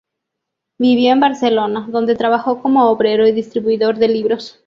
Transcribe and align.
Vivió 0.79 1.13
en 1.13 1.19
Barcelona, 1.19 1.85
donde 1.91 2.15
trabajó 2.15 2.59
como 2.63 2.89
obrero 2.89 3.27
y 3.27 3.31
distribuidor 3.33 3.97
de 3.99 4.07
libros. 4.07 4.59